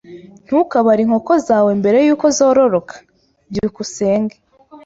Ntukabare 0.45 1.01
inkoko 1.05 1.33
zawe 1.47 1.71
mbere 1.81 1.97
yuko 2.07 2.25
zororoka. 2.37 2.95
byukusenge 3.49 4.35